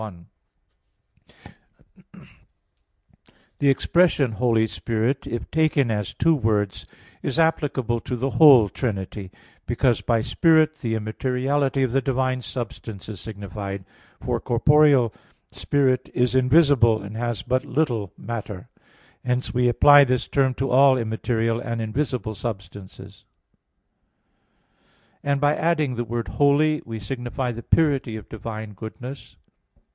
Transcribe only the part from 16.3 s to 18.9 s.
invisible, and has but little matter;